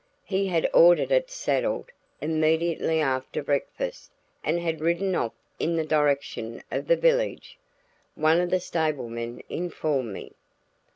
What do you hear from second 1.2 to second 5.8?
saddled immediately after breakfast and had ridden off in